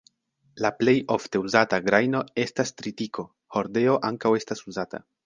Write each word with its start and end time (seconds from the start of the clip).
La 0.65 0.69
plej 0.77 0.95
ofte 1.15 1.41
uzata 1.49 1.79
grajno 1.89 2.21
estas 2.45 2.73
tritiko; 2.79 3.27
hordeo 3.59 3.99
ankaŭ 4.11 4.33
estas 4.41 4.65
uzata. 4.73 5.03